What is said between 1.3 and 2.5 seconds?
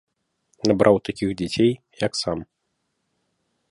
дзяцей, як сам.